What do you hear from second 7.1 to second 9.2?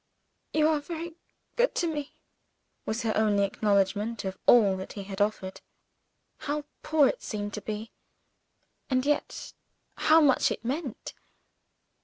seemed to be! and